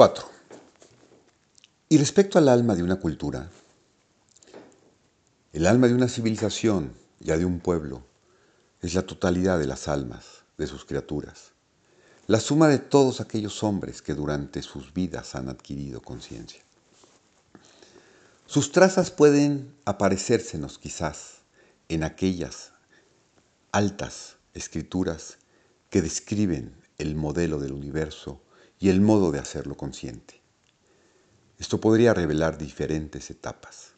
4. 0.00 0.24
Y 1.90 1.98
respecto 1.98 2.38
al 2.38 2.48
alma 2.48 2.74
de 2.74 2.82
una 2.82 2.96
cultura, 2.96 3.50
el 5.52 5.66
alma 5.66 5.88
de 5.88 5.94
una 5.94 6.08
civilización, 6.08 6.94
ya 7.18 7.36
de 7.36 7.44
un 7.44 7.60
pueblo, 7.60 8.02
es 8.80 8.94
la 8.94 9.02
totalidad 9.02 9.58
de 9.58 9.66
las 9.66 9.88
almas 9.88 10.24
de 10.56 10.66
sus 10.66 10.86
criaturas, 10.86 11.52
la 12.28 12.40
suma 12.40 12.68
de 12.68 12.78
todos 12.78 13.20
aquellos 13.20 13.62
hombres 13.62 14.00
que 14.00 14.14
durante 14.14 14.62
sus 14.62 14.94
vidas 14.94 15.34
han 15.34 15.50
adquirido 15.50 16.00
conciencia. 16.00 16.62
Sus 18.46 18.72
trazas 18.72 19.10
pueden 19.10 19.76
aparecérsenos 19.84 20.78
quizás 20.78 21.42
en 21.90 22.04
aquellas 22.04 22.72
altas 23.70 24.36
escrituras 24.54 25.36
que 25.90 26.00
describen 26.00 26.74
el 26.96 27.16
modelo 27.16 27.58
del 27.58 27.72
universo 27.72 28.40
y 28.80 28.88
el 28.88 29.00
modo 29.02 29.30
de 29.30 29.38
hacerlo 29.38 29.76
consciente. 29.76 30.40
Esto 31.58 31.80
podría 31.80 32.14
revelar 32.14 32.56
diferentes 32.56 33.30
etapas. 33.30 33.92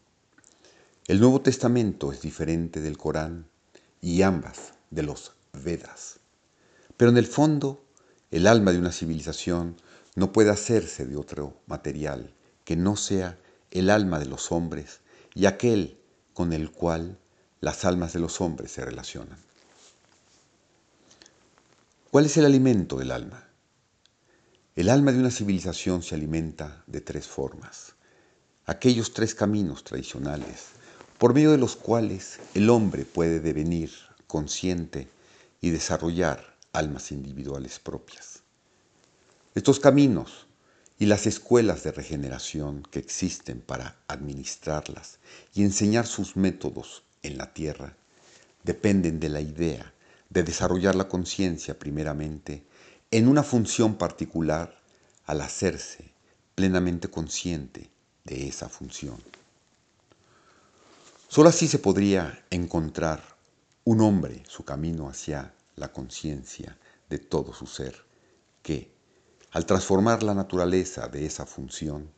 El 1.07 1.21
Nuevo 1.21 1.41
Testamento 1.41 2.13
es 2.13 2.21
diferente 2.21 2.81
del 2.81 2.99
Corán 2.99 3.47
y 4.01 4.23
ambas 4.23 4.75
de 4.91 5.05
los 5.05 5.33
Vedas. 5.53 6.19
Pero 6.97 7.13
en 7.13 7.17
el 7.17 7.27
fondo, 7.27 7.85
el 8.33 8.47
alma 8.49 8.73
de 8.73 8.79
una 8.79 8.91
civilización 8.91 9.77
no 10.17 10.33
puede 10.33 10.51
hacerse 10.51 11.07
de 11.07 11.17
otro 11.17 11.61
material 11.67 12.35
que 12.65 12.75
no 12.75 12.97
sea 12.97 13.39
el 13.71 13.89
alma 13.89 14.19
de 14.19 14.27
los 14.27 14.51
hombres 14.51 15.01
y 15.35 15.47
aquel 15.47 15.99
con 16.35 16.53
el 16.53 16.73
cual 16.73 17.19
las 17.61 17.85
almas 17.85 18.13
de 18.13 18.19
los 18.19 18.41
hombres 18.41 18.73
se 18.73 18.85
relacionan. 18.85 19.39
¿Cuál 22.11 22.27
es 22.27 22.37
el 22.37 22.45
alimento 22.45 22.97
del 22.97 23.13
alma? 23.13 23.52
El 24.75 24.89
alma 24.89 25.13
de 25.13 25.19
una 25.19 25.31
civilización 25.31 26.03
se 26.03 26.15
alimenta 26.15 26.83
de 26.87 27.03
tres 27.03 27.27
formas. 27.27 27.93
Aquellos 28.65 29.13
tres 29.13 29.35
caminos 29.35 29.85
tradicionales 29.85 30.69
por 31.19 31.35
medio 31.35 31.51
de 31.51 31.59
los 31.59 31.77
cuales 31.77 32.39
el 32.55 32.71
hombre 32.71 33.05
puede 33.05 33.41
devenir 33.41 33.91
consciente 34.27 35.09
y 35.61 35.69
desarrollar 35.69 36.57
almas 36.73 37.13
individuales 37.13 37.81
propias. 37.81 38.41
Estos 39.55 39.79
caminos 39.79 40.47
y 40.99 41.05
las 41.05 41.27
escuelas 41.27 41.83
de 41.83 41.93
regeneración 41.93 42.83
que 42.91 42.99
existen 42.99 43.61
para 43.61 43.99
administrarlas 44.09 45.19
y 45.53 45.65
enseñar 45.65 46.07
sus 46.07 46.35
métodos 46.35 47.03
en 47.23 47.37
la 47.37 47.53
tierra 47.53 47.95
dependen 48.65 49.21
de 49.21 49.29
la 49.29 49.43
idea 49.43 49.93
de 50.31 50.43
desarrollar 50.45 50.95
la 50.95 51.09
conciencia 51.09 51.79
primeramente 51.79 52.65
en 53.13 53.29
una 53.29 53.43
función 53.43 53.97
particular 53.97 54.75
al 55.27 55.43
hacerse 55.43 56.15
plenamente 56.55 57.11
consciente 57.11 57.91
de 58.25 58.49
esa 58.49 58.71
función. 58.71 59.23
Solo 61.29 61.51
así 61.51 61.69
se 61.69 61.79
podría 61.79 62.43
encontrar 62.49 63.23
un 63.85 64.01
hombre 64.01 64.43
su 64.49 64.65
camino 64.65 65.11
hacia 65.11 65.53
la 65.77 65.93
conciencia 65.93 66.79
de 67.11 67.19
todo 67.19 67.53
su 67.53 67.67
ser, 67.67 68.03
que, 68.63 68.91
al 69.51 69.67
transformar 69.67 70.23
la 70.23 70.33
naturaleza 70.33 71.07
de 71.09 71.27
esa 71.27 71.45
función, 71.45 72.11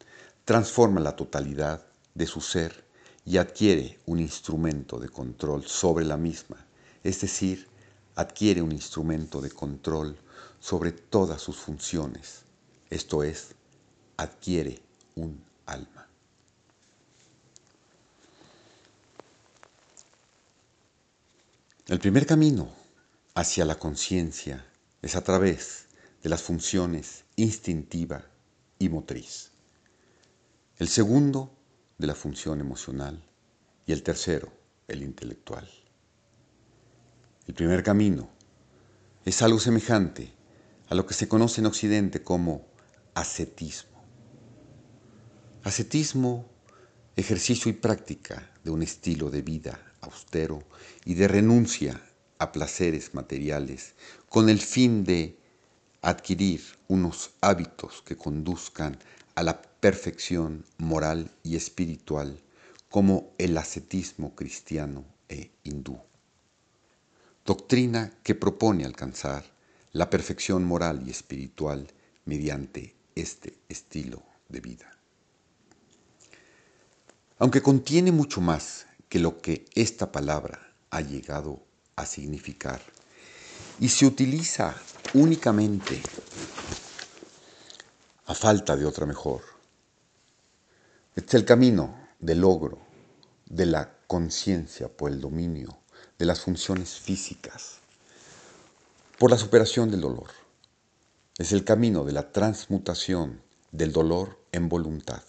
transforma 0.45 1.00
la 1.00 1.17
totalidad 1.17 1.84
de 2.15 2.28
su 2.28 2.41
ser 2.41 2.84
y 3.25 3.39
adquiere 3.39 3.98
un 4.06 4.20
instrumento 4.20 5.00
de 5.00 5.09
control 5.09 5.65
sobre 5.65 6.05
la 6.05 6.17
misma, 6.17 6.65
es 7.03 7.20
decir, 7.20 7.67
adquiere 8.15 8.62
un 8.62 8.70
instrumento 8.70 9.41
de 9.41 9.50
control 9.50 10.17
sobre 10.65 10.93
todas 10.93 11.43
sus 11.43 11.59
funciones, 11.59 12.41
esto 12.89 13.23
es, 13.23 13.49
adquiere 14.16 14.81
un 15.15 15.44
alma. 15.66 16.09
El 21.87 21.99
primer 21.99 22.25
camino 22.25 22.71
hacia 23.34 23.66
la 23.66 23.78
conciencia 23.78 24.65
es 25.03 25.16
a 25.16 25.22
través 25.22 25.84
de 26.22 26.31
las 26.31 26.41
funciones 26.41 27.25
instintiva 27.37 28.25
y 28.78 28.88
motriz. 28.88 29.50
El 30.78 30.88
segundo, 30.88 31.53
de 31.99 32.06
la 32.06 32.15
función 32.15 32.59
emocional. 32.61 33.22
Y 33.84 33.93
el 33.93 34.03
tercero, 34.03 34.50
el 34.88 35.03
intelectual. 35.03 35.69
El 37.47 37.53
primer 37.53 37.83
camino 37.83 38.31
es 39.27 39.43
algo 39.43 39.59
semejante 39.61 40.34
a 40.94 40.97
lo 40.97 41.06
que 41.06 41.15
se 41.15 41.27
conoce 41.27 41.60
en 41.60 41.66
Occidente 41.66 42.22
como 42.22 42.69
ascetismo. 43.15 43.99
Ascetismo, 45.65 46.49
ejercicio 47.16 47.69
y 47.69 47.75
práctica 47.75 48.49
de 48.62 48.71
un 48.71 48.81
estilo 48.81 49.28
de 49.28 49.43
vida 49.43 49.81
austero 50.03 50.62
y 51.05 51.15
de 51.15 51.27
renuncia 51.27 52.00
a 52.38 52.53
placeres 52.53 53.12
materiales 53.12 53.94
con 54.28 54.49
el 54.49 54.60
fin 54.60 55.03
de 55.03 55.37
adquirir 56.00 56.62
unos 56.87 57.32
hábitos 57.41 58.00
que 58.03 58.16
conduzcan 58.16 58.97
a 59.34 59.43
la 59.43 59.62
perfección 59.62 60.65
moral 60.78 61.28
y 61.43 61.56
espiritual 61.56 62.41
como 62.88 63.34
el 63.38 63.59
ascetismo 63.59 64.37
cristiano 64.37 65.05
e 65.28 65.50
hindú. 65.65 65.99
Doctrina 67.44 68.12
que 68.22 68.37
propone 68.37 68.84
alcanzar 68.84 69.53
la 69.94 70.10
perfección 70.10 70.65
moral 70.65 71.05
y 71.06 71.10
espiritual 71.10 71.87
mediante 72.25 72.97
este 73.15 73.56
estilo 73.69 74.25
de 74.49 74.60
vida. 74.60 74.99
Aunque 77.38 77.62
contiene 77.62 78.10
mucho 78.10 78.41
más 78.41 78.87
que 79.09 79.21
lo 79.21 79.41
que 79.41 79.65
esta 79.77 80.10
palabra 80.10 80.75
ha 80.91 81.00
llegado 81.00 81.62
a 81.94 82.06
significar 82.06 82.82
y 83.78 83.88
se 83.88 84.05
utiliza 84.05 84.75
únicamente 85.15 86.03
a 88.26 88.34
falta 88.34 88.76
de 88.76 88.87
otra 88.87 89.06
mejor. 89.06 89.43
Este 91.15 91.28
es 91.28 91.34
el 91.34 91.44
camino 91.44 91.94
del 92.19 92.41
logro 92.41 92.81
de 93.47 93.66
la 93.66 93.97
conciencia 94.09 94.88
por 94.88 95.12
el 95.12 95.21
dominio 95.21 95.78
de 96.19 96.25
las 96.25 96.41
funciones 96.41 96.99
físicas, 96.99 97.78
por 99.19 99.30
la 99.30 99.38
superación 99.38 99.91
del 99.91 100.00
dolor. 100.00 100.30
Es 101.38 101.52
el 101.52 101.64
camino 101.64 102.04
de 102.04 102.12
la 102.12 102.32
transmutación 102.32 103.42
del 103.70 103.92
dolor 103.92 104.38
en 104.52 104.69
voluntad. 104.69 105.22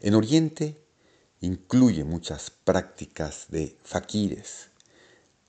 En 0.00 0.14
Oriente 0.14 0.80
incluye 1.40 2.04
muchas 2.04 2.50
prácticas 2.50 3.46
de 3.48 3.76
faquires 3.82 4.68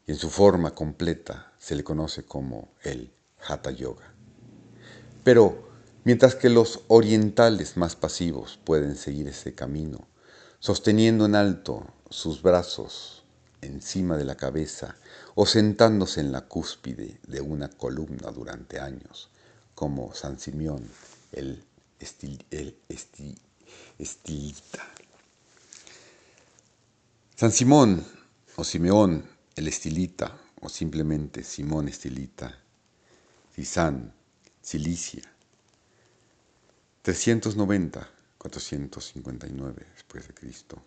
y 0.07 0.11
en 0.11 0.17
su 0.17 0.29
forma 0.29 0.75
completa 0.75 1.53
se 1.57 1.75
le 1.75 1.83
conoce 1.83 2.23
como 2.23 2.69
el 2.83 3.11
Hatha 3.47 3.71
Yoga. 3.71 4.13
Pero 5.23 5.69
mientras 6.03 6.35
que 6.35 6.49
los 6.49 6.81
orientales 6.87 7.77
más 7.77 7.95
pasivos 7.95 8.59
pueden 8.63 8.95
seguir 8.95 9.27
ese 9.27 9.53
camino, 9.53 10.07
sosteniendo 10.59 11.25
en 11.25 11.35
alto 11.35 11.85
sus 12.09 12.41
brazos 12.41 13.20
encima 13.61 14.17
de 14.17 14.25
la 14.25 14.35
cabeza 14.35 14.95
o 15.35 15.45
sentándose 15.45 16.21
en 16.21 16.31
la 16.31 16.41
cúspide 16.41 17.19
de 17.27 17.41
una 17.41 17.69
columna 17.69 18.31
durante 18.31 18.79
años, 18.79 19.29
como 19.75 20.13
San 20.13 20.39
Simeón 20.39 20.87
el, 21.31 21.63
el 22.51 22.75
estilita. 23.97 24.87
San 27.35 27.51
Simón 27.51 28.05
o 28.55 28.63
Simeón 28.63 29.25
el 29.55 29.67
Estilita 29.67 30.37
o 30.61 30.69
simplemente 30.69 31.43
Simón 31.43 31.87
Estilita, 31.87 32.55
San 33.63 34.13
Cilicia, 34.61 35.23
390-459 37.03 39.75
después 39.93 40.27
de 40.27 40.33
Cristo. 40.33 40.81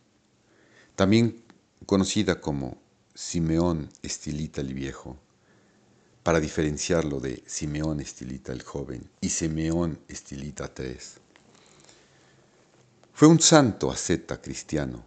También 0.97 1.45
conocida 1.87 2.41
como 2.41 2.81
Simeón 3.15 3.89
Estilita 4.03 4.61
el 4.61 4.75
Viejo, 4.75 5.19
para 6.23 6.41
diferenciarlo 6.41 7.21
de 7.21 7.45
Simeón 7.47 8.01
Estilita 8.01 8.53
el 8.53 8.63
Joven 8.63 9.11
y 9.21 9.29
Simeón 9.29 10.01
Estilita 10.09 10.73
III. 10.77 10.97
Fue 13.13 13.29
un 13.29 13.39
santo 13.39 13.91
asceta 13.93 14.41
cristiano 14.41 15.05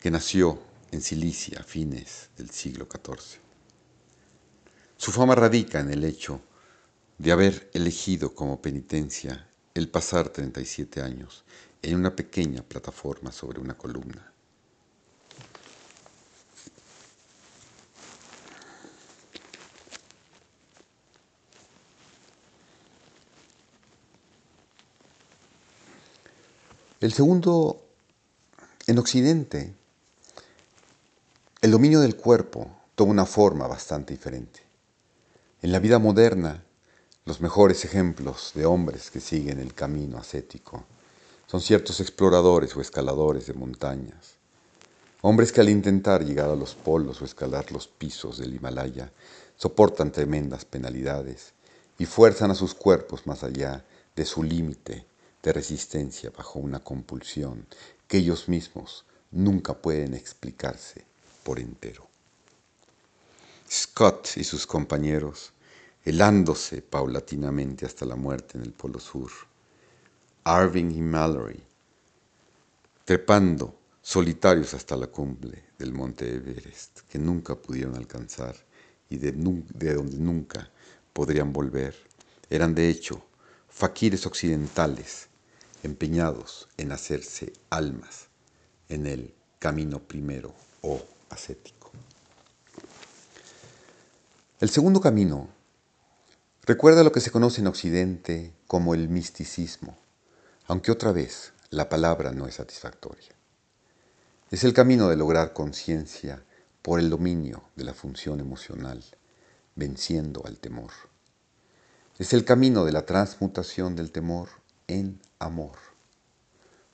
que 0.00 0.10
nació 0.10 0.58
en 0.90 1.00
Cilicia 1.00 1.60
a 1.60 1.62
fines 1.62 2.30
del 2.36 2.50
siglo 2.50 2.88
XIV. 2.90 3.40
Su 4.96 5.12
fama 5.12 5.34
radica 5.34 5.80
en 5.80 5.90
el 5.90 6.04
hecho 6.04 6.40
de 7.18 7.30
haber 7.30 7.70
elegido 7.72 8.34
como 8.34 8.60
penitencia 8.60 9.48
el 9.74 9.88
pasar 9.88 10.30
37 10.30 11.02
años 11.02 11.44
en 11.82 11.96
una 11.96 12.16
pequeña 12.16 12.62
plataforma 12.62 13.32
sobre 13.32 13.60
una 13.60 13.76
columna. 13.76 14.33
El 27.04 27.12
segundo, 27.12 27.82
en 28.86 28.98
Occidente, 28.98 29.74
el 31.60 31.70
dominio 31.70 32.00
del 32.00 32.16
cuerpo 32.16 32.70
toma 32.94 33.10
una 33.12 33.26
forma 33.26 33.66
bastante 33.66 34.14
diferente. 34.14 34.60
En 35.60 35.70
la 35.70 35.80
vida 35.80 35.98
moderna, 35.98 36.64
los 37.26 37.42
mejores 37.42 37.84
ejemplos 37.84 38.52
de 38.54 38.64
hombres 38.64 39.10
que 39.10 39.20
siguen 39.20 39.60
el 39.60 39.74
camino 39.74 40.16
ascético 40.16 40.86
son 41.46 41.60
ciertos 41.60 42.00
exploradores 42.00 42.74
o 42.74 42.80
escaladores 42.80 43.48
de 43.48 43.52
montañas, 43.52 44.36
hombres 45.20 45.52
que 45.52 45.60
al 45.60 45.68
intentar 45.68 46.24
llegar 46.24 46.48
a 46.48 46.56
los 46.56 46.74
polos 46.74 47.20
o 47.20 47.26
escalar 47.26 47.70
los 47.70 47.86
pisos 47.86 48.38
del 48.38 48.54
Himalaya 48.54 49.12
soportan 49.58 50.10
tremendas 50.10 50.64
penalidades 50.64 51.52
y 51.98 52.06
fuerzan 52.06 52.50
a 52.50 52.54
sus 52.54 52.72
cuerpos 52.72 53.26
más 53.26 53.44
allá 53.44 53.84
de 54.16 54.24
su 54.24 54.42
límite 54.42 55.04
de 55.44 55.52
resistencia 55.52 56.32
bajo 56.34 56.58
una 56.58 56.80
compulsión 56.80 57.66
que 58.08 58.16
ellos 58.16 58.48
mismos 58.48 59.04
nunca 59.30 59.74
pueden 59.74 60.14
explicarse 60.14 61.04
por 61.42 61.60
entero. 61.60 62.08
Scott 63.70 64.36
y 64.36 64.44
sus 64.44 64.66
compañeros, 64.66 65.52
helándose 66.02 66.80
paulatinamente 66.80 67.84
hasta 67.84 68.06
la 68.06 68.16
muerte 68.16 68.56
en 68.56 68.64
el 68.64 68.72
Polo 68.72 68.98
Sur, 68.98 69.30
Arving 70.44 70.90
y 70.92 71.02
Mallory, 71.02 71.62
trepando 73.04 73.76
solitarios 74.00 74.72
hasta 74.72 74.96
la 74.96 75.08
cumbre 75.08 75.64
del 75.78 75.92
monte 75.92 76.36
Everest, 76.36 77.00
que 77.00 77.18
nunca 77.18 77.54
pudieron 77.54 77.96
alcanzar 77.96 78.56
y 79.10 79.18
de, 79.18 79.32
de 79.32 79.94
donde 79.94 80.16
nunca 80.16 80.70
podrían 81.12 81.52
volver, 81.52 81.94
eran 82.48 82.74
de 82.74 82.88
hecho 82.88 83.22
faquires 83.68 84.24
occidentales 84.24 85.28
empeñados 85.84 86.68
en 86.78 86.92
hacerse 86.92 87.52
almas 87.70 88.28
en 88.88 89.06
el 89.06 89.34
camino 89.58 90.00
primero 90.00 90.54
o 90.80 91.00
ascético. 91.30 91.90
El 94.60 94.70
segundo 94.70 95.00
camino 95.00 95.48
recuerda 96.62 97.04
lo 97.04 97.12
que 97.12 97.20
se 97.20 97.30
conoce 97.30 97.60
en 97.60 97.66
Occidente 97.66 98.54
como 98.66 98.94
el 98.94 99.08
misticismo, 99.08 99.96
aunque 100.66 100.90
otra 100.90 101.12
vez 101.12 101.52
la 101.70 101.88
palabra 101.88 102.32
no 102.32 102.46
es 102.46 102.54
satisfactoria. 102.54 103.34
Es 104.50 104.64
el 104.64 104.72
camino 104.72 105.08
de 105.08 105.16
lograr 105.16 105.52
conciencia 105.52 106.42
por 106.80 106.98
el 106.98 107.10
dominio 107.10 107.64
de 107.76 107.84
la 107.84 107.92
función 107.92 108.40
emocional, 108.40 109.04
venciendo 109.74 110.42
al 110.46 110.58
temor. 110.58 110.92
Es 112.18 112.32
el 112.32 112.44
camino 112.44 112.84
de 112.84 112.92
la 112.92 113.04
transmutación 113.04 113.96
del 113.96 114.12
temor 114.12 114.48
en 114.86 115.20
amor. 115.44 115.76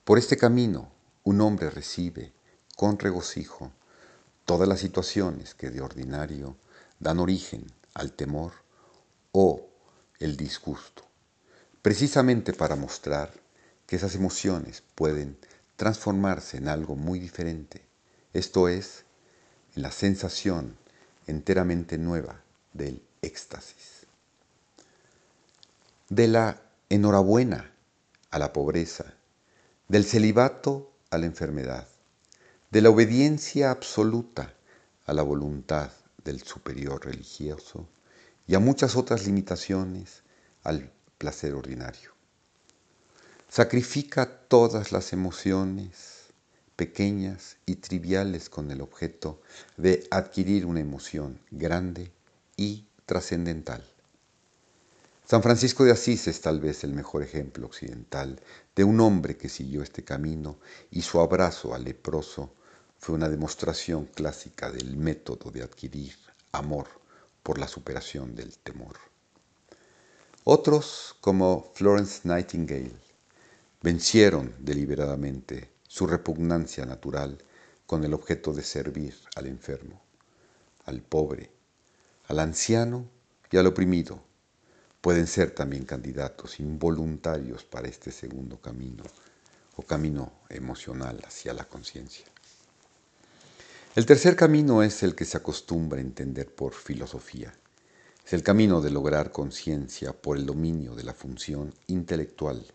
Por 0.05 0.19
este 0.19 0.37
camino, 0.37 0.91
un 1.25 1.41
hombre 1.41 1.70
recibe 1.70 2.32
con 2.76 2.99
regocijo 2.99 3.73
todas 4.44 4.69
las 4.69 4.81
situaciones 4.81 5.55
que 5.55 5.70
de 5.70 5.81
ordinario 5.81 6.56
dan 6.99 7.20
origen 7.20 7.67
al 7.94 8.12
temor 8.12 8.52
o 9.32 9.69
el 10.19 10.37
disgusto, 10.37 11.05
precisamente 11.82 12.52
para 12.52 12.76
mostrar 12.76 13.32
que 13.87 13.97
esas 13.97 14.14
emociones 14.14 14.82
pueden 14.94 15.38
transformarse 15.76 16.56
en 16.56 16.69
algo 16.69 16.97
muy 16.97 17.19
diferente, 17.19 17.85
esto 18.32 18.69
es, 18.69 19.05
en 19.76 19.82
la 19.82 19.91
sensación 19.91 20.76
enteramente 21.26 21.97
nueva 21.97 22.43
del 22.73 23.02
éxtasis. 23.23 24.06
De 26.08 26.26
la 26.26 26.61
enhorabuena 26.88 27.69
a 28.30 28.38
la 28.38 28.52
pobreza, 28.52 29.14
del 29.88 30.04
celibato 30.04 30.92
a 31.10 31.18
la 31.18 31.26
enfermedad, 31.26 31.88
de 32.70 32.80
la 32.80 32.90
obediencia 32.90 33.70
absoluta 33.70 34.54
a 35.06 35.12
la 35.12 35.22
voluntad 35.22 35.90
del 36.24 36.42
superior 36.42 37.04
religioso 37.04 37.88
y 38.46 38.54
a 38.54 38.60
muchas 38.60 38.94
otras 38.94 39.26
limitaciones 39.26 40.22
al 40.62 40.92
placer 41.18 41.54
ordinario. 41.54 42.12
Sacrifica 43.48 44.26
todas 44.26 44.92
las 44.92 45.12
emociones 45.12 46.28
pequeñas 46.76 47.56
y 47.66 47.76
triviales 47.76 48.48
con 48.48 48.70
el 48.70 48.80
objeto 48.80 49.42
de 49.76 50.06
adquirir 50.10 50.66
una 50.66 50.80
emoción 50.80 51.40
grande 51.50 52.12
y 52.56 52.86
trascendental. 53.06 53.89
San 55.30 55.44
Francisco 55.44 55.84
de 55.84 55.92
Asís 55.92 56.26
es 56.26 56.40
tal 56.40 56.58
vez 56.58 56.82
el 56.82 56.92
mejor 56.92 57.22
ejemplo 57.22 57.64
occidental 57.64 58.40
de 58.74 58.82
un 58.82 58.98
hombre 58.98 59.36
que 59.36 59.48
siguió 59.48 59.80
este 59.80 60.02
camino 60.02 60.58
y 60.90 61.02
su 61.02 61.20
abrazo 61.20 61.72
al 61.72 61.84
leproso 61.84 62.52
fue 62.98 63.14
una 63.14 63.28
demostración 63.28 64.06
clásica 64.06 64.72
del 64.72 64.96
método 64.96 65.52
de 65.52 65.62
adquirir 65.62 66.16
amor 66.50 66.88
por 67.44 67.58
la 67.58 67.68
superación 67.68 68.34
del 68.34 68.58
temor. 68.58 68.96
Otros, 70.42 71.14
como 71.20 71.70
Florence 71.76 72.22
Nightingale, 72.24 72.96
vencieron 73.82 74.52
deliberadamente 74.58 75.70
su 75.86 76.08
repugnancia 76.08 76.84
natural 76.86 77.38
con 77.86 78.02
el 78.02 78.14
objeto 78.14 78.52
de 78.52 78.64
servir 78.64 79.14
al 79.36 79.46
enfermo, 79.46 80.02
al 80.86 81.02
pobre, 81.02 81.52
al 82.26 82.40
anciano 82.40 83.08
y 83.48 83.58
al 83.58 83.68
oprimido. 83.68 84.28
Pueden 85.00 85.26
ser 85.26 85.52
también 85.52 85.85
candidatos 85.85 86.61
involuntarios 86.61 87.64
para 87.64 87.88
este 87.88 88.12
segundo 88.12 88.61
camino 88.61 89.02
o 89.76 89.82
camino 89.82 90.32
emocional 90.50 91.23
hacia 91.26 91.55
la 91.55 91.64
conciencia. 91.64 92.26
El 93.97 94.05
tercer 94.05 94.37
camino 94.37 94.82
es 94.82 95.02
el 95.02 95.14
que 95.14 95.25
se 95.25 95.38
acostumbra 95.38 95.99
a 95.99 96.02
entender 96.02 96.55
por 96.55 96.75
filosofía. 96.75 97.55
Es 98.26 98.35
el 98.35 98.43
camino 98.43 98.82
de 98.82 98.91
lograr 98.91 99.32
conciencia 99.32 100.12
por 100.12 100.37
el 100.37 100.44
dominio 100.44 100.94
de 100.94 101.05
la 101.05 101.14
función 101.14 101.75
intelectual, 101.87 102.67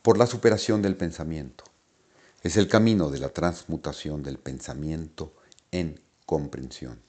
por 0.00 0.16
la 0.16 0.26
superación 0.26 0.80
del 0.80 0.96
pensamiento. 0.96 1.64
Es 2.42 2.56
el 2.56 2.68
camino 2.68 3.10
de 3.10 3.18
la 3.18 3.28
transmutación 3.28 4.22
del 4.22 4.38
pensamiento 4.38 5.34
en 5.70 6.00
comprensión. 6.24 7.02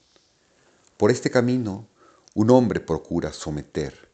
Por 0.98 1.10
este 1.10 1.30
camino, 1.30 1.88
un 2.34 2.50
hombre 2.50 2.80
procura 2.80 3.32
someter 3.32 4.07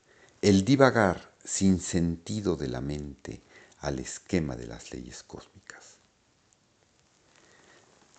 el 0.44 0.62
divagar 0.66 1.32
sin 1.42 1.80
sentido 1.80 2.56
de 2.56 2.68
la 2.68 2.82
mente 2.82 3.40
al 3.78 3.98
esquema 3.98 4.56
de 4.56 4.66
las 4.66 4.92
leyes 4.92 5.22
cósmicas. 5.22 5.94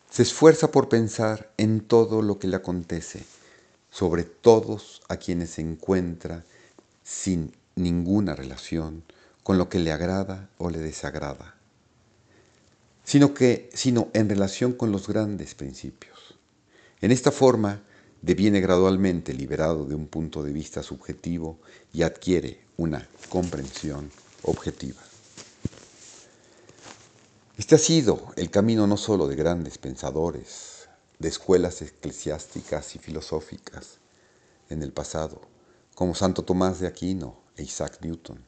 Se 0.09 0.23
esfuerza 0.23 0.71
por 0.71 0.89
pensar 0.89 1.51
en 1.57 1.81
todo 1.81 2.23
lo 2.23 2.39
que 2.39 2.47
le 2.47 2.55
acontece, 2.55 3.23
sobre 3.91 4.23
todos 4.23 5.03
a 5.07 5.17
quienes 5.17 5.51
se 5.51 5.61
encuentra 5.61 6.43
sin 7.03 7.53
ninguna 7.75 8.33
relación 8.33 9.03
con 9.43 9.59
lo 9.59 9.69
que 9.69 9.77
le 9.77 9.91
agrada 9.91 10.49
o 10.57 10.71
le 10.71 10.79
desagrada, 10.79 11.53
sino 13.03 13.35
que 13.35 13.69
sino 13.75 14.09
en 14.13 14.29
relación 14.29 14.73
con 14.73 14.91
los 14.91 15.07
grandes 15.07 15.53
principios. 15.53 16.39
En 17.01 17.11
esta 17.11 17.31
forma 17.31 17.83
deviene 18.25 18.59
gradualmente 18.59 19.35
liberado 19.35 19.85
de 19.85 19.93
un 19.93 20.07
punto 20.07 20.41
de 20.41 20.51
vista 20.51 20.81
subjetivo 20.81 21.59
y 21.93 22.01
adquiere 22.01 22.65
una 22.75 23.07
comprensión 23.29 24.09
objetiva. 24.41 24.99
Este 27.55 27.75
ha 27.75 27.77
sido 27.77 28.33
el 28.35 28.49
camino 28.49 28.87
no 28.87 28.97
solo 28.97 29.27
de 29.27 29.35
grandes 29.35 29.77
pensadores, 29.77 30.89
de 31.19 31.29
escuelas 31.29 31.83
eclesiásticas 31.83 32.95
y 32.95 32.99
filosóficas 32.99 33.99
en 34.69 34.81
el 34.81 34.91
pasado, 34.91 35.41
como 35.93 36.15
Santo 36.15 36.43
Tomás 36.43 36.79
de 36.79 36.87
Aquino 36.87 37.37
e 37.55 37.61
Isaac 37.61 37.99
Newton, 38.01 38.43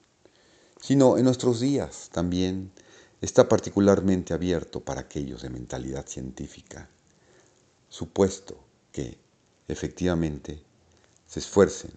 sino 0.81 1.19
en 1.19 1.25
nuestros 1.25 1.59
días 1.59 2.09
también 2.11 2.71
está 3.21 3.47
particularmente 3.47 4.33
abierto 4.33 4.79
para 4.79 5.01
aquellos 5.01 5.43
de 5.43 5.51
mentalidad 5.51 6.07
científica, 6.07 6.89
supuesto 7.89 8.57
que, 8.91 9.26
efectivamente, 9.67 10.63
se 11.25 11.39
esfuercen 11.39 11.91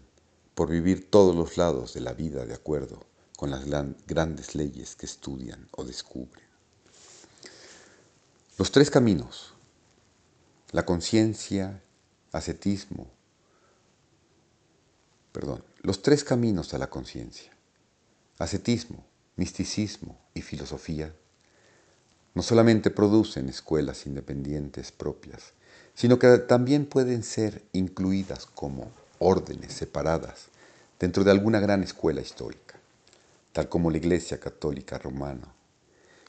por 0.54 0.68
vivir 0.70 1.10
todos 1.10 1.34
los 1.34 1.56
lados 1.56 1.94
de 1.94 2.00
la 2.00 2.12
vida 2.12 2.44
de 2.44 2.54
acuerdo 2.54 3.06
con 3.36 3.50
las 3.50 3.64
grandes 4.06 4.54
leyes 4.54 4.96
que 4.96 5.06
estudian 5.06 5.68
o 5.72 5.84
descubren. 5.84 6.44
Los 8.58 8.70
tres 8.70 8.90
caminos, 8.90 9.54
la 10.72 10.84
conciencia, 10.84 11.82
ascetismo, 12.32 13.10
perdón, 15.32 15.64
los 15.80 16.02
tres 16.02 16.24
caminos 16.24 16.74
a 16.74 16.78
la 16.78 16.90
conciencia, 16.90 17.56
ascetismo, 18.38 19.06
misticismo 19.36 20.18
y 20.34 20.42
filosofía, 20.42 21.14
no 22.34 22.42
solamente 22.42 22.90
producen 22.90 23.48
escuelas 23.48 24.06
independientes 24.06 24.92
propias, 24.92 25.54
sino 25.94 26.18
que 26.18 26.38
también 26.38 26.86
pueden 26.86 27.22
ser 27.22 27.62
incluidas 27.72 28.46
como 28.46 28.90
órdenes 29.18 29.72
separadas 29.72 30.46
dentro 30.98 31.24
de 31.24 31.30
alguna 31.30 31.60
gran 31.60 31.82
escuela 31.82 32.20
histórica, 32.20 32.78
tal 33.52 33.68
como 33.68 33.90
la 33.90 33.98
Iglesia 33.98 34.38
Católica 34.38 34.98
Romana. 34.98 35.54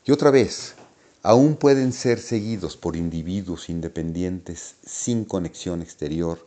Y 0.06 0.12
otra 0.12 0.32
vez, 0.32 0.76
aún 1.24 1.56
pueden 1.56 1.94
ser 1.94 2.20
seguidos 2.20 2.78
por 2.78 2.96
individuos 2.96 3.70
independientes 3.70 4.76
sin 4.86 5.26
conexión 5.26 5.82
exterior 5.82 6.46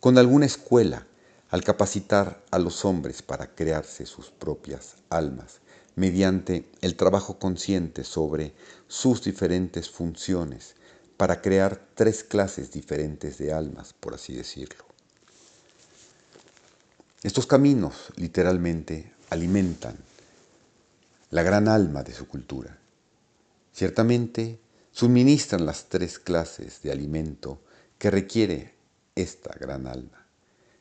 con 0.00 0.18
alguna 0.18 0.46
escuela 0.46 1.06
al 1.50 1.62
capacitar 1.62 2.42
a 2.50 2.58
los 2.58 2.84
hombres 2.84 3.22
para 3.22 3.54
crearse 3.54 4.04
sus 4.06 4.30
propias 4.30 4.96
almas 5.10 5.60
mediante 5.94 6.68
el 6.82 6.96
trabajo 6.96 7.38
consciente 7.38 8.04
sobre 8.04 8.52
sus 8.88 9.22
diferentes 9.22 9.88
funciones 9.88 10.74
para 11.16 11.40
crear 11.40 11.80
tres 11.94 12.22
clases 12.24 12.70
diferentes 12.72 13.38
de 13.38 13.52
almas, 13.52 13.92
por 13.92 14.14
así 14.14 14.34
decirlo. 14.34 14.84
Estos 17.22 17.46
caminos 17.46 17.94
literalmente 18.16 19.12
alimentan 19.30 19.96
la 21.30 21.42
gran 21.42 21.68
alma 21.68 22.02
de 22.02 22.12
su 22.12 22.28
cultura. 22.28 22.78
Ciertamente 23.72 24.60
suministran 24.92 25.66
las 25.66 25.86
tres 25.86 26.18
clases 26.18 26.82
de 26.82 26.92
alimento 26.92 27.60
que 27.98 28.10
requiere 28.10 28.74
esta 29.14 29.54
gran 29.58 29.86
alma, 29.86 30.26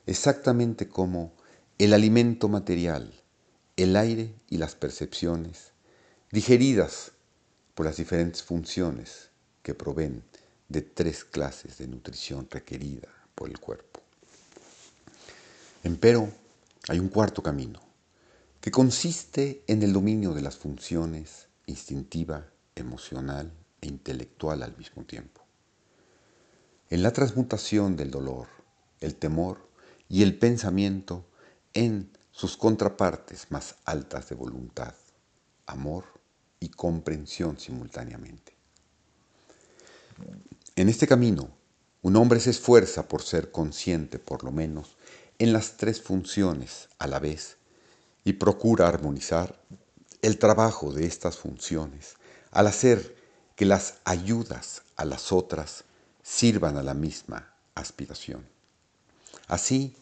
exactamente 0.05 0.89
como 0.89 1.33
el 1.77 1.93
alimento 1.93 2.49
material, 2.49 3.13
el 3.77 3.95
aire 3.95 4.33
y 4.49 4.57
las 4.57 4.75
percepciones, 4.75 5.71
digeridas 6.31 7.11
por 7.73 7.85
las 7.85 7.97
diferentes 7.97 8.43
funciones 8.43 9.29
que 9.65 9.73
proveen 9.73 10.23
de 10.69 10.83
tres 10.83 11.25
clases 11.25 11.79
de 11.79 11.87
nutrición 11.87 12.47
requerida 12.51 13.09
por 13.33 13.49
el 13.49 13.59
cuerpo. 13.59 13.99
Empero, 15.83 16.31
hay 16.87 16.99
un 16.99 17.09
cuarto 17.09 17.41
camino, 17.41 17.81
que 18.61 18.69
consiste 18.69 19.63
en 19.65 19.81
el 19.81 19.91
dominio 19.91 20.35
de 20.35 20.43
las 20.43 20.55
funciones 20.55 21.47
instintiva, 21.65 22.45
emocional 22.75 23.51
e 23.81 23.87
intelectual 23.87 24.61
al 24.61 24.77
mismo 24.77 25.03
tiempo. 25.03 25.41
En 26.91 27.01
la 27.01 27.11
transmutación 27.11 27.95
del 27.95 28.11
dolor, 28.11 28.47
el 28.99 29.15
temor 29.15 29.67
y 30.07 30.21
el 30.21 30.37
pensamiento 30.37 31.25
en 31.73 32.11
sus 32.29 32.55
contrapartes 32.55 33.49
más 33.49 33.77
altas 33.85 34.29
de 34.29 34.35
voluntad, 34.35 34.93
amor 35.65 36.05
y 36.59 36.69
comprensión 36.69 37.57
simultáneamente. 37.57 38.54
En 40.75 40.89
este 40.89 41.07
camino, 41.07 41.49
un 42.01 42.15
hombre 42.15 42.39
se 42.39 42.51
esfuerza 42.51 43.07
por 43.07 43.21
ser 43.23 43.51
consciente, 43.51 44.19
por 44.19 44.43
lo 44.43 44.51
menos, 44.51 44.97
en 45.39 45.53
las 45.53 45.77
tres 45.77 46.01
funciones 46.01 46.89
a 46.99 47.07
la 47.07 47.19
vez 47.19 47.57
y 48.23 48.33
procura 48.33 48.87
armonizar 48.87 49.59
el 50.21 50.37
trabajo 50.37 50.91
de 50.91 51.05
estas 51.05 51.37
funciones 51.37 52.15
al 52.51 52.67
hacer 52.67 53.15
que 53.55 53.65
las 53.65 53.95
ayudas 54.05 54.81
a 54.95 55.05
las 55.05 55.31
otras 55.31 55.83
sirvan 56.23 56.77
a 56.77 56.83
la 56.83 56.93
misma 56.93 57.53
aspiración. 57.73 58.47
Así, 59.47 59.95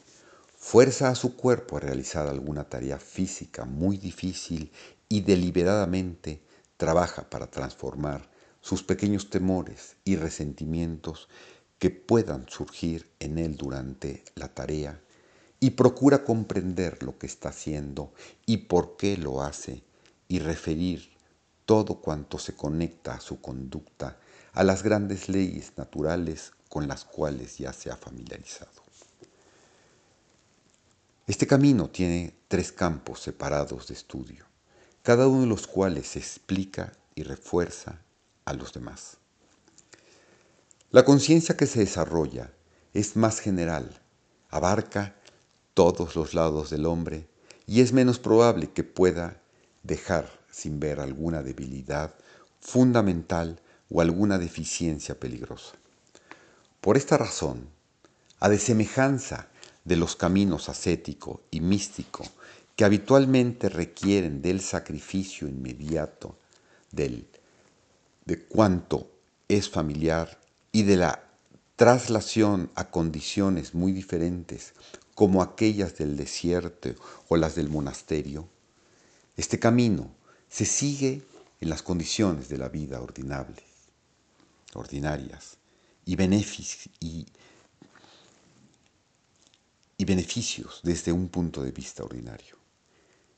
fuerza 0.58 1.10
a 1.10 1.16
su 1.16 1.36
cuerpo 1.36 1.78
a 1.78 1.82
realizar 1.82 2.28
alguna 2.28 2.64
tarea 2.64 2.98
física 2.98 3.66
muy 3.66 3.98
difícil 3.98 4.72
y 5.10 5.22
deliberadamente 5.22 6.42
trabaja 6.78 7.30
para 7.30 7.48
transformar 7.48 8.33
sus 8.64 8.82
pequeños 8.82 9.30
temores 9.30 9.98
y 10.06 10.16
resentimientos 10.16 11.28
que 11.80 11.90
puedan 11.90 12.48
surgir 12.48 13.10
en 13.20 13.38
él 13.38 13.58
durante 13.58 14.24
la 14.36 14.48
tarea 14.48 15.02
y 15.60 15.72
procura 15.72 16.24
comprender 16.24 17.04
lo 17.04 17.18
que 17.18 17.28
está 17.28 17.50
haciendo 17.50 18.14
y 18.46 18.58
por 18.58 18.96
qué 18.96 19.18
lo 19.18 19.44
hace 19.44 19.84
y 20.30 20.40
referir 20.40 21.10
todo 21.66 21.96
cuanto 21.96 22.40
se 22.40 22.56
conecta 22.56 23.16
a 23.16 23.20
su 23.20 23.42
conducta 23.42 24.18
a 24.54 24.64
las 24.64 24.82
grandes 24.82 25.28
leyes 25.28 25.74
naturales 25.76 26.54
con 26.70 26.88
las 26.88 27.04
cuales 27.04 27.58
ya 27.58 27.74
se 27.74 27.92
ha 27.92 27.98
familiarizado. 27.98 28.82
Este 31.28 31.48
camino 31.48 31.90
tiene 31.90 32.34
tres 32.48 32.72
campos 32.72 33.20
separados 33.20 33.90
de 33.90 33.94
estudio, 33.94 34.46
cada 35.02 35.28
uno 35.28 35.42
de 35.42 35.48
los 35.48 35.68
cuales 35.68 36.08
se 36.08 36.20
explica 36.20 36.94
y 37.14 37.24
refuerza 37.24 38.03
a 38.46 38.54
los 38.54 38.74
demás. 38.74 39.18
La 40.92 41.06
conciencia 41.06 41.58
que 41.58 41.66
se 41.66 41.80
desarrolla 41.80 42.52
es 42.94 43.16
más 43.16 43.40
general, 43.40 44.02
abarca 44.50 45.16
todos 45.74 46.16
los 46.16 46.34
lados 46.34 46.70
del 46.70 46.86
hombre 46.86 47.28
y 47.66 47.82
es 47.82 47.94
menos 47.94 48.20
probable 48.20 48.72
que 48.72 48.84
pueda 48.84 49.42
dejar 49.82 50.30
sin 50.52 50.80
ver 50.80 51.00
alguna 51.00 51.42
debilidad 51.42 52.14
fundamental 52.62 53.60
o 53.90 54.02
alguna 54.02 54.38
deficiencia 54.38 55.20
peligrosa. 55.20 55.74
Por 56.80 56.98
esta 56.98 57.18
razón, 57.18 57.70
a 58.40 58.50
de 58.50 58.60
semejanza 58.60 59.48
de 59.84 59.96
los 59.96 60.16
caminos 60.16 60.70
ascético 60.70 61.42
y 61.50 61.62
místico 61.62 62.24
que 62.76 62.86
habitualmente 62.86 63.70
requieren 63.70 64.42
del 64.42 64.62
sacrificio 64.62 65.48
inmediato 65.48 66.38
del, 66.92 67.28
de 68.26 68.40
cuanto 68.46 69.12
es 69.48 69.70
familiar 69.70 70.40
y 70.72 70.84
de 70.84 70.98
la 70.98 71.24
traslación 71.76 72.72
a 72.76 72.90
condiciones 72.90 73.74
muy 73.74 73.92
diferentes 73.92 74.74
como 75.16 75.42
aquellas 75.42 75.98
del 75.98 76.18
desierto 76.18 76.90
o 77.28 77.38
las 77.38 77.56
del 77.56 77.70
monasterio, 77.70 78.48
este 79.38 79.60
camino 79.60 80.12
se 80.50 80.66
sigue 80.66 81.24
en 81.60 81.70
las 81.70 81.82
condiciones 81.82 82.50
de 82.50 82.58
la 82.58 82.70
vida 82.70 83.02
ordinable, 83.02 83.64
ordinarias 84.74 85.58
y, 86.06 86.16
y, 87.00 87.26
y 89.98 90.06
beneficios 90.06 90.82
desde 90.84 91.12
un 91.12 91.30
punto 91.30 91.64
de 91.64 91.72
vista 91.72 92.04
ordinario. 92.04 92.58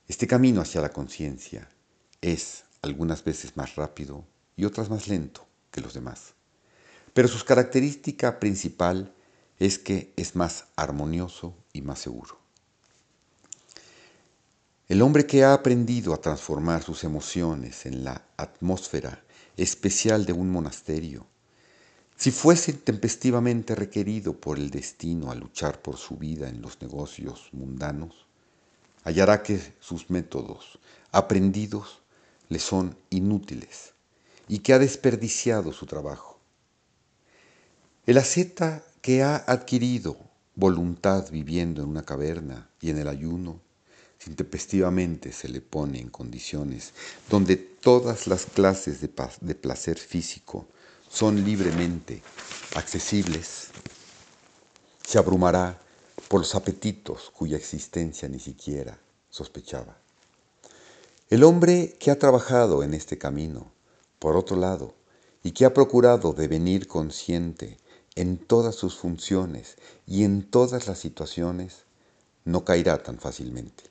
Este 0.07 0.27
camino 0.27 0.61
hacia 0.61 0.81
la 0.81 0.89
conciencia 0.89 1.69
es 2.21 2.63
algunas 2.81 3.23
veces 3.23 3.57
más 3.57 3.75
rápido 3.75 4.25
y 4.55 4.65
otras 4.65 4.89
más 4.89 5.07
lento 5.07 5.45
que 5.71 5.81
los 5.81 5.93
demás, 5.93 6.33
pero 7.13 7.27
su 7.27 7.43
característica 7.45 8.39
principal 8.39 9.13
es 9.59 9.79
que 9.79 10.13
es 10.15 10.35
más 10.35 10.65
armonioso 10.75 11.55
y 11.73 11.81
más 11.81 11.99
seguro. 11.99 12.37
El 14.87 15.01
hombre 15.01 15.25
que 15.25 15.43
ha 15.43 15.53
aprendido 15.53 16.13
a 16.13 16.21
transformar 16.21 16.83
sus 16.83 17.03
emociones 17.03 17.85
en 17.85 18.03
la 18.03 18.21
atmósfera 18.37 19.23
especial 19.57 20.25
de 20.25 20.33
un 20.33 20.51
monasterio, 20.51 21.25
si 22.17 22.31
fuese 22.31 22.73
tempestivamente 22.73 23.75
requerido 23.75 24.39
por 24.39 24.57
el 24.57 24.69
destino 24.69 25.31
a 25.31 25.35
luchar 25.35 25.81
por 25.81 25.97
su 25.97 26.17
vida 26.17 26.47
en 26.49 26.61
los 26.61 26.81
negocios 26.81 27.49
mundanos, 27.51 28.27
hallará 29.03 29.41
que 29.41 29.59
sus 29.79 30.09
métodos 30.09 30.79
aprendidos 31.11 32.01
le 32.47 32.59
son 32.59 32.95
inútiles 33.09 33.94
y 34.47 34.59
que 34.59 34.73
ha 34.73 34.79
desperdiciado 34.79 35.73
su 35.73 35.85
trabajo. 35.85 36.39
El 38.05 38.17
asceta 38.17 38.83
que 39.01 39.23
ha 39.23 39.37
adquirido 39.47 40.17
voluntad 40.55 41.29
viviendo 41.31 41.81
en 41.81 41.89
una 41.89 42.03
caverna 42.03 42.69
y 42.79 42.89
en 42.89 42.97
el 42.97 43.07
ayuno, 43.07 43.61
intempestivamente 44.27 45.31
se 45.31 45.49
le 45.49 45.61
pone 45.61 45.99
en 45.99 46.09
condiciones 46.09 46.93
donde 47.29 47.57
todas 47.57 48.27
las 48.27 48.45
clases 48.45 48.99
de 49.01 49.55
placer 49.55 49.99
físico 49.99 50.67
son 51.09 51.45
libremente 51.45 52.21
accesibles, 52.75 53.69
se 55.05 55.17
abrumará 55.17 55.79
por 56.27 56.41
los 56.41 56.55
apetitos 56.55 57.29
cuya 57.29 57.57
existencia 57.57 58.27
ni 58.27 58.39
siquiera 58.39 58.97
sospechaba. 59.29 59.97
El 61.29 61.43
hombre 61.43 61.95
que 61.99 62.11
ha 62.11 62.19
trabajado 62.19 62.83
en 62.83 62.93
este 62.93 63.17
camino, 63.17 63.71
por 64.25 64.37
otro 64.37 64.57
lado, 64.57 64.95
y 65.43 65.51
que 65.51 65.65
ha 65.65 65.73
procurado 65.75 66.33
devenir 66.33 66.87
consciente 66.87 67.77
en 68.15 68.39
todas 68.39 68.73
sus 68.73 68.97
funciones 68.97 69.77
y 70.07 70.23
en 70.23 70.49
todas 70.49 70.87
las 70.87 70.97
situaciones, 70.97 71.83
no 72.43 72.65
caerá 72.65 73.03
tan 73.03 73.19
fácilmente. 73.19 73.83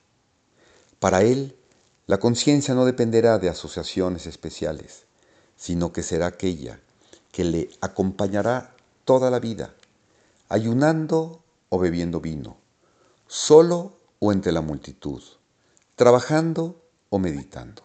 Para 0.99 1.21
él, 1.21 1.55
la 2.05 2.17
conciencia 2.17 2.73
no 2.73 2.83
dependerá 2.83 3.39
de 3.39 3.47
asociaciones 3.47 4.27
especiales, 4.27 5.05
sino 5.55 5.93
que 5.93 6.03
será 6.03 6.27
aquella 6.27 6.81
que 7.31 7.45
le 7.45 7.69
acompañará 7.79 8.75
toda 9.05 9.31
la 9.31 9.39
vida, 9.39 9.73
ayunando 10.49 11.45
o 11.69 11.79
bebiendo 11.79 12.19
vino, 12.19 12.57
solo 13.25 13.93
o 14.19 14.33
entre 14.33 14.51
la 14.51 14.59
multitud, 14.59 15.23
trabajando 15.95 16.83
o 17.09 17.19
meditando. 17.19 17.84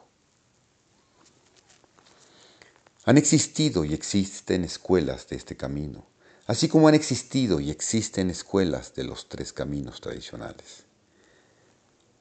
Han 3.11 3.19
existido 3.19 3.85
y 3.85 3.93
existen 3.93 4.63
escuelas 4.65 5.29
de 5.29 5.37
este 5.37 5.57
camino 5.57 6.07
así 6.51 6.67
como 6.67 6.89
han 6.89 6.97
existido 6.97 7.61
y 7.61 7.71
existen 7.71 8.29
escuelas 8.29 8.93
de 8.97 9.05
los 9.05 9.29
tres 9.29 9.53
caminos 9.53 10.01
tradicionales. 10.01 10.83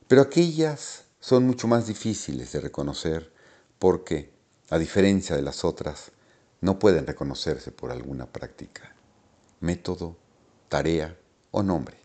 Pero 0.07 0.21
aquellas 0.21 1.05
son 1.19 1.47
mucho 1.47 1.67
más 1.67 1.87
difíciles 1.87 2.51
de 2.51 2.61
reconocer 2.61 3.33
porque, 3.79 4.31
a 4.69 4.77
diferencia 4.77 5.35
de 5.35 5.41
las 5.41 5.65
otras, 5.65 6.11
no 6.61 6.77
pueden 6.77 7.07
reconocerse 7.07 7.71
por 7.71 7.91
alguna 7.91 8.27
práctica, 8.27 8.95
método, 9.61 10.15
tarea 10.67 11.17
o 11.49 11.63
nombre. 11.63 11.97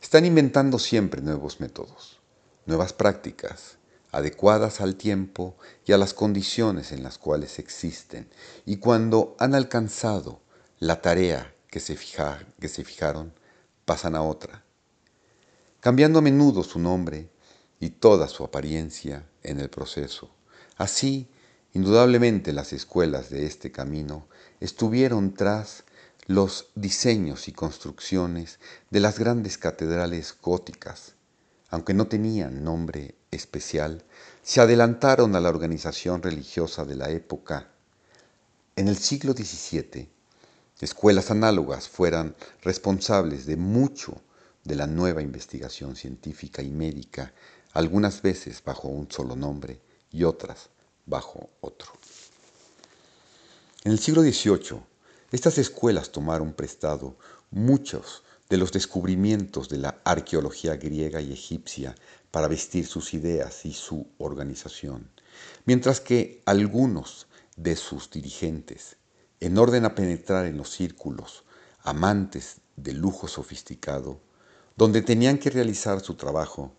Están 0.00 0.24
inventando 0.24 0.78
siempre 0.78 1.22
nuevos 1.22 1.58
métodos, 1.58 2.20
nuevas 2.66 2.92
prácticas, 2.92 3.78
adecuadas 4.14 4.80
al 4.80 4.94
tiempo 4.96 5.56
y 5.84 5.92
a 5.92 5.98
las 5.98 6.14
condiciones 6.14 6.92
en 6.92 7.02
las 7.02 7.18
cuales 7.18 7.58
existen, 7.58 8.28
y 8.64 8.76
cuando 8.76 9.34
han 9.38 9.54
alcanzado 9.54 10.40
la 10.78 11.02
tarea 11.02 11.54
que 11.68 11.80
se, 11.80 11.98
que 12.60 12.68
se 12.68 12.84
fijaron, 12.84 13.34
pasan 13.84 14.14
a 14.14 14.22
otra, 14.22 14.64
cambiando 15.80 16.20
a 16.20 16.22
menudo 16.22 16.62
su 16.62 16.78
nombre 16.78 17.28
y 17.80 17.90
toda 17.90 18.28
su 18.28 18.44
apariencia 18.44 19.26
en 19.42 19.58
el 19.58 19.68
proceso. 19.68 20.30
Así, 20.76 21.28
indudablemente 21.72 22.52
las 22.52 22.72
escuelas 22.72 23.30
de 23.30 23.46
este 23.46 23.72
camino 23.72 24.28
estuvieron 24.60 25.34
tras 25.34 25.84
los 26.26 26.70
diseños 26.74 27.48
y 27.48 27.52
construcciones 27.52 28.58
de 28.90 29.00
las 29.00 29.18
grandes 29.18 29.58
catedrales 29.58 30.34
góticas, 30.40 31.16
aunque 31.68 31.92
no 31.92 32.06
tenían 32.06 32.64
nombre 32.64 33.16
especial, 33.34 34.04
se 34.42 34.60
adelantaron 34.60 35.34
a 35.36 35.40
la 35.40 35.48
organización 35.48 36.22
religiosa 36.22 36.84
de 36.84 36.96
la 36.96 37.10
época. 37.10 37.70
En 38.76 38.88
el 38.88 38.96
siglo 38.96 39.32
XVII, 39.32 40.08
escuelas 40.84 41.30
análogas 41.30 41.88
fueran 41.88 42.36
responsables 42.62 43.46
de 43.46 43.56
mucho 43.56 44.20
de 44.64 44.76
la 44.76 44.86
nueva 44.86 45.22
investigación 45.22 45.96
científica 45.96 46.62
y 46.62 46.70
médica, 46.70 47.32
algunas 47.72 48.22
veces 48.22 48.62
bajo 48.62 48.88
un 48.88 49.10
solo 49.10 49.34
nombre 49.34 49.80
y 50.10 50.24
otras 50.24 50.68
bajo 51.06 51.50
otro. 51.60 51.88
En 53.84 53.92
el 53.92 53.98
siglo 53.98 54.22
XVIII, 54.22 54.80
estas 55.32 55.58
escuelas 55.58 56.10
tomaron 56.10 56.52
prestado 56.52 57.16
muchos 57.50 58.22
de 58.54 58.58
los 58.58 58.70
descubrimientos 58.70 59.68
de 59.68 59.78
la 59.78 60.00
arqueología 60.04 60.76
griega 60.76 61.20
y 61.20 61.32
egipcia 61.32 61.96
para 62.30 62.46
vestir 62.46 62.86
sus 62.86 63.12
ideas 63.12 63.66
y 63.66 63.72
su 63.72 64.06
organización, 64.16 65.10
mientras 65.64 66.00
que 66.00 66.40
algunos 66.46 67.26
de 67.56 67.74
sus 67.74 68.08
dirigentes, 68.12 68.96
en 69.40 69.58
orden 69.58 69.84
a 69.84 69.96
penetrar 69.96 70.46
en 70.46 70.56
los 70.56 70.70
círculos 70.70 71.42
amantes 71.82 72.60
del 72.76 72.98
lujo 72.98 73.26
sofisticado, 73.26 74.20
donde 74.76 75.02
tenían 75.02 75.38
que 75.38 75.50
realizar 75.50 75.98
su 75.98 76.14
trabajo, 76.14 76.72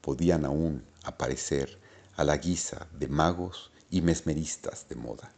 podían 0.00 0.44
aún 0.44 0.82
aparecer 1.04 1.78
a 2.16 2.24
la 2.24 2.38
guisa 2.38 2.88
de 2.98 3.06
magos 3.06 3.70
y 3.88 4.00
mesmeristas 4.00 4.88
de 4.88 4.96
moda. 4.96 5.32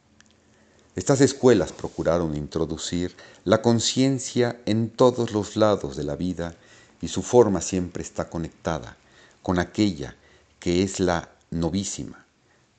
Estas 0.94 1.22
escuelas 1.22 1.72
procuraron 1.72 2.36
introducir 2.36 3.16
la 3.44 3.62
conciencia 3.62 4.60
en 4.66 4.90
todos 4.90 5.32
los 5.32 5.56
lados 5.56 5.96
de 5.96 6.04
la 6.04 6.16
vida 6.16 6.54
y 7.00 7.08
su 7.08 7.22
forma 7.22 7.62
siempre 7.62 8.02
está 8.02 8.28
conectada 8.28 8.98
con 9.42 9.58
aquella 9.58 10.16
que 10.60 10.82
es 10.82 11.00
la 11.00 11.30
novísima, 11.50 12.26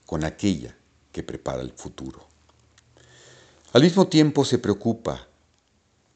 con 0.06 0.24
aquella 0.24 0.76
que 1.12 1.24
prepara 1.24 1.62
el 1.62 1.72
futuro. 1.72 2.28
Al 3.74 3.82
mismo 3.82 4.08
tiempo 4.08 4.46
se 4.46 4.60
preocupa 4.60 5.28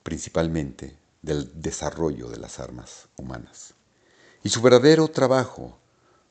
principalmente 0.03 0.95
del 1.23 1.49
desarrollo 1.59 2.29
de 2.29 2.37
las 2.37 2.59
armas 2.59 3.07
humanas. 3.17 3.73
Y 4.43 4.49
su 4.49 4.61
verdadero 4.61 5.07
trabajo, 5.07 5.79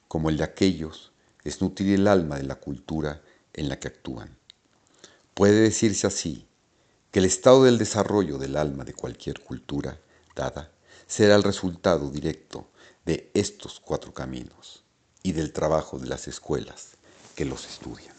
como 0.07 0.31
el 0.31 0.37
de 0.37 0.45
aquellos, 0.45 1.11
es 1.43 1.61
nutrir 1.61 1.95
el 1.97 2.07
alma 2.07 2.37
de 2.37 2.45
la 2.45 2.55
cultura 2.55 3.21
en 3.53 3.69
la 3.69 3.81
que 3.81 3.89
actúan. 3.89 4.36
Puede 5.37 5.61
decirse 5.61 6.07
así 6.07 6.49
que 7.11 7.19
el 7.19 7.27
estado 7.27 7.65
del 7.65 7.77
desarrollo 7.77 8.39
del 8.39 8.57
alma 8.57 8.85
de 8.85 8.95
cualquier 8.95 9.43
cultura 9.43 10.01
dada 10.35 10.73
será 11.07 11.35
el 11.35 11.43
resultado 11.43 12.11
directo 12.11 12.71
de 13.05 13.31
estos 13.35 13.79
cuatro 13.79 14.15
caminos 14.15 14.83
y 15.23 15.33
del 15.33 15.53
trabajo 15.53 15.99
de 15.99 16.07
las 16.07 16.27
escuelas 16.27 16.93
que 17.35 17.45
los 17.45 17.67
estudian. 17.67 18.17